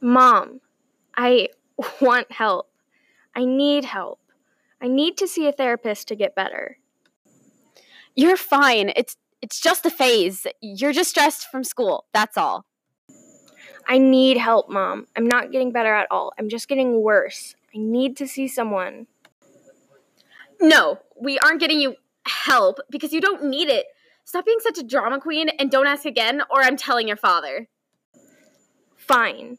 Mom, 0.00 0.60
I 1.16 1.48
want 2.00 2.30
help. 2.32 2.70
I 3.34 3.44
need 3.44 3.84
help. 3.84 4.20
I 4.80 4.88
need 4.88 5.16
to 5.18 5.28
see 5.28 5.46
a 5.46 5.52
therapist 5.52 6.08
to 6.08 6.16
get 6.16 6.34
better. 6.34 6.78
You're 8.14 8.36
fine. 8.36 8.92
It's 8.96 9.16
it's 9.42 9.60
just 9.60 9.84
a 9.84 9.90
phase. 9.90 10.46
You're 10.60 10.92
just 10.92 11.10
stressed 11.10 11.50
from 11.50 11.62
school. 11.62 12.06
That's 12.12 12.36
all. 12.36 12.64
I 13.86 13.98
need 13.98 14.38
help, 14.38 14.68
Mom. 14.68 15.06
I'm 15.14 15.26
not 15.26 15.52
getting 15.52 15.70
better 15.70 15.94
at 15.94 16.08
all. 16.10 16.32
I'm 16.38 16.48
just 16.48 16.68
getting 16.68 17.02
worse. 17.02 17.54
I 17.74 17.78
need 17.78 18.16
to 18.16 18.26
see 18.26 18.48
someone. 18.48 19.06
No, 20.60 20.98
we 21.20 21.38
aren't 21.38 21.60
getting 21.60 21.80
you 21.80 21.96
help 22.26 22.78
because 22.90 23.12
you 23.12 23.20
don't 23.20 23.44
need 23.44 23.68
it. 23.68 23.86
Stop 24.24 24.46
being 24.46 24.58
such 24.60 24.78
a 24.78 24.82
drama 24.82 25.20
queen 25.20 25.50
and 25.50 25.70
don't 25.70 25.86
ask 25.86 26.04
again, 26.04 26.42
or 26.50 26.62
I'm 26.62 26.76
telling 26.76 27.06
your 27.06 27.16
father. 27.16 27.68
Fine. 28.96 29.58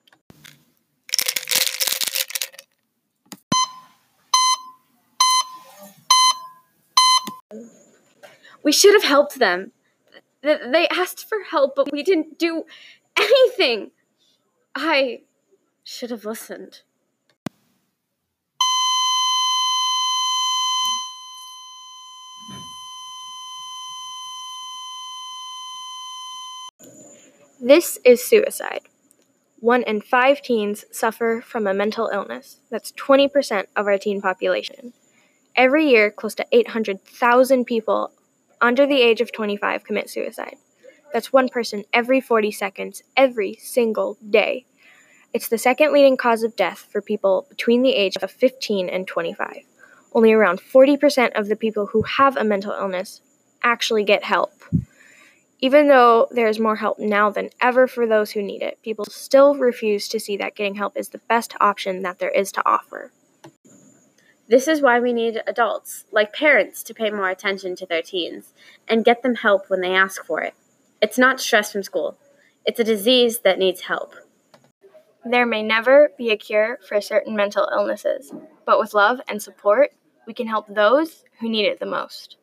We 8.68 8.74
should 8.74 8.96
have 8.96 9.06
helped 9.06 9.40
them. 9.40 9.72
They 10.42 10.90
asked 10.90 11.30
for 11.30 11.38
help, 11.52 11.74
but 11.74 11.90
we 11.90 12.04
didn't 12.04 12.38
do 12.38 12.66
anything. 13.18 13.92
I 14.76 15.22
should 15.86 16.12
have 16.12 16.26
listened. 16.26 16.82
This 27.62 27.98
is 28.04 28.22
suicide. 28.22 28.82
One 29.62 29.84
in 29.84 30.02
five 30.02 30.42
teens 30.42 30.84
suffer 30.92 31.42
from 31.42 31.68
a 31.68 31.74
mental 31.74 32.10
illness. 32.12 32.58
That's 32.70 32.92
20% 32.92 33.68
of 33.78 33.88
our 33.88 33.98
teen 33.98 34.22
population. 34.22 34.92
Every 35.56 35.88
year, 35.88 36.12
close 36.12 36.36
to 36.36 36.46
800,000 36.52 37.64
people 37.64 38.12
under 38.62 38.86
the 38.86 39.02
age 39.02 39.22
of 39.22 39.32
25 39.32 39.84
commit 39.84 40.10
suicide. 40.10 40.56
That's 41.14 41.34
one 41.34 41.50
person 41.50 41.84
every 41.94 42.22
40 42.22 42.52
seconds, 42.52 43.04
every 43.16 43.56
single 43.56 44.18
day. 44.30 44.66
It's 45.34 45.48
the 45.48 45.58
second 45.58 45.94
leading 45.94 46.18
cause 46.18 46.44
of 46.44 46.56
death 46.56 46.88
for 46.92 47.02
people 47.02 47.46
between 47.50 47.82
the 47.82 47.94
age 47.94 48.18
of 48.18 48.32
15 48.32 48.90
and 48.90 49.08
25. 49.08 49.64
Only 50.14 50.34
around 50.34 50.62
40% 50.62 51.32
of 51.38 51.48
the 51.48 51.56
people 51.56 51.88
who 51.88 52.02
have 52.04 52.38
a 52.38 52.44
mental 52.44 52.72
illness 52.74 53.22
actually 53.62 54.04
get 54.04 54.24
help. 54.24 54.54
Even 55.60 55.88
though 55.88 56.28
there 56.32 56.48
is 56.48 56.60
more 56.60 56.76
help 56.76 57.00
now 57.00 57.30
than 57.30 57.50
ever 57.62 57.88
for 57.88 58.06
those 58.06 58.32
who 58.32 58.44
need 58.44 58.62
it, 58.62 58.80
people 58.84 59.06
still 59.06 59.56
refuse 59.56 60.08
to 60.08 60.20
see 60.20 60.38
that 60.38 60.56
getting 60.56 60.76
help 60.76 60.96
is 60.96 61.10
the 61.10 61.22
best 61.28 61.56
option 61.60 62.04
that 62.04 62.20
there 62.20 62.30
is 62.30 62.52
to 62.52 62.68
offer. 62.68 63.12
This 64.50 64.68
is 64.68 64.82
why 64.82 65.00
we 65.00 65.12
need 65.12 65.42
adults, 65.46 66.06
like 66.12 66.32
parents, 66.32 66.82
to 66.84 66.94
pay 66.94 67.10
more 67.10 67.30
attention 67.30 67.76
to 67.76 67.86
their 67.86 68.02
teens 68.02 68.54
and 68.88 69.04
get 69.04 69.22
them 69.22 69.36
help 69.36 69.70
when 69.70 69.82
they 69.82 69.94
ask 69.94 70.24
for 70.24 70.42
it. 70.42 70.54
It's 71.02 71.18
not 71.18 71.42
stress 71.42 71.72
from 71.72 71.84
school, 71.84 72.18
it's 72.66 72.80
a 72.80 72.86
disease 72.86 73.40
that 73.40 73.60
needs 73.60 73.82
help. 73.82 74.14
There 75.26 75.46
may 75.46 75.64
never 75.64 76.12
be 76.18 76.32
a 76.32 76.38
cure 76.38 76.80
for 76.88 77.02
certain 77.02 77.36
mental 77.36 77.70
illnesses, 77.74 78.32
but 78.66 78.80
with 78.80 78.94
love 78.94 79.20
and 79.28 79.42
support, 79.42 79.92
we 80.26 80.34
can 80.34 80.48
help 80.48 80.68
those 80.68 81.26
who 81.40 81.50
need 81.50 81.66
it 81.66 81.80
the 81.80 81.86
most. 81.86 82.38